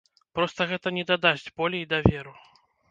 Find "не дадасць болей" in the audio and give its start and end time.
0.97-1.83